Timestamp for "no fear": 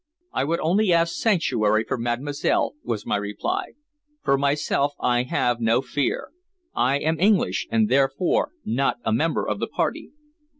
5.61-6.31